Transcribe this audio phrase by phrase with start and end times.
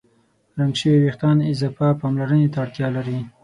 [0.59, 3.17] رنګ شوي وېښتيان اضافه پاملرنې ته اړتیا لري.